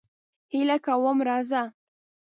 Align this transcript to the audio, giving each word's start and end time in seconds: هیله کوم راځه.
هیله 0.53 0.77
کوم 0.85 1.17
راځه. 1.27 1.63